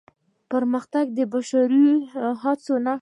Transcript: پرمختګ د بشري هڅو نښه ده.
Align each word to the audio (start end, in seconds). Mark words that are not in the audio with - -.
پرمختګ 0.51 1.05
د 1.17 1.19
بشري 1.33 1.89
هڅو 2.41 2.75
نښه 2.85 2.95
ده. 2.95 2.95